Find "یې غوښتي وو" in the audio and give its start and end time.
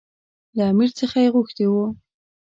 1.23-1.85